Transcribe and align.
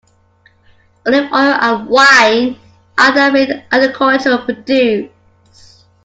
Olive 1.05 1.31
oil 1.31 1.53
and 1.53 1.87
wine 1.87 2.59
are 2.97 3.11
the 3.13 3.31
main 3.31 3.63
agricultural 3.71 4.39
produce. 4.39 5.83